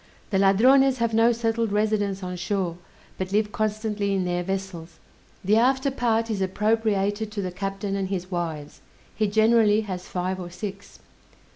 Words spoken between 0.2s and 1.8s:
The Ladrones have no settled